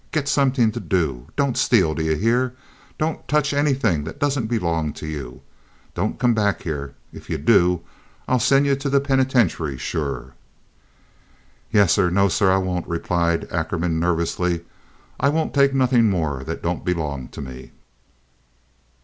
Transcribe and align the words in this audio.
Get 0.11 0.27
something 0.27 0.71
to 0.71 0.79
do! 0.79 1.27
Don't 1.35 1.55
steal, 1.55 1.93
do 1.93 2.03
you 2.03 2.15
hear? 2.15 2.55
Don't 2.97 3.27
touch 3.27 3.53
anything 3.53 4.03
that 4.05 4.19
doesn't 4.19 4.47
belong 4.47 4.93
to 4.93 5.05
you! 5.05 5.41
Don't 5.93 6.17
come 6.17 6.33
back 6.33 6.63
here! 6.63 6.95
If 7.13 7.29
you 7.29 7.37
do, 7.37 7.81
I'll 8.27 8.39
send 8.39 8.65
you 8.65 8.75
to 8.75 8.89
the 8.89 8.99
penitentiary, 8.99 9.77
sure." 9.77 10.33
"Yassah! 11.71 12.09
No, 12.09 12.29
sah, 12.29 12.55
I 12.55 12.57
won't," 12.57 12.87
replied 12.87 13.47
Ackerman, 13.51 13.99
nervously. 13.99 14.65
"I 15.19 15.29
won't 15.29 15.53
take 15.53 15.75
nothin' 15.75 16.09
more 16.09 16.43
that 16.45 16.63
don't 16.63 16.83
belong 16.83 17.27
tuh 17.27 17.41
me." 17.41 17.71